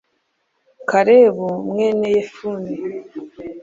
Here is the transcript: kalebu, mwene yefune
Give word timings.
kalebu, 0.89 1.47
mwene 1.69 2.05
yefune 2.15 2.73